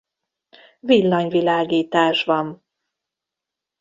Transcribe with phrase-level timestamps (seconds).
[0.79, 2.63] Villanyvilágítás van.